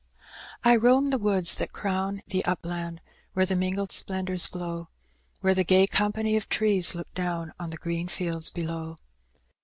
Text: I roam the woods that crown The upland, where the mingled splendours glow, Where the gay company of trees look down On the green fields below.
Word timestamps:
I 0.63 0.75
roam 0.77 1.11
the 1.11 1.19
woods 1.19 1.53
that 1.53 1.73
crown 1.73 2.23
The 2.25 2.43
upland, 2.43 3.01
where 3.33 3.45
the 3.45 3.55
mingled 3.55 3.91
splendours 3.91 4.47
glow, 4.47 4.89
Where 5.41 5.53
the 5.53 5.63
gay 5.63 5.85
company 5.85 6.35
of 6.35 6.49
trees 6.49 6.95
look 6.95 7.13
down 7.13 7.53
On 7.59 7.69
the 7.69 7.77
green 7.77 8.07
fields 8.07 8.49
below. 8.49 8.97